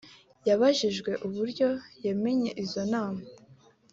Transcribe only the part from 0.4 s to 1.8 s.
Abajijwe uburyo